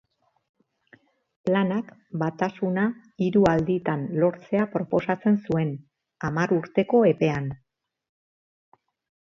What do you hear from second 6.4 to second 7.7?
urteko epean.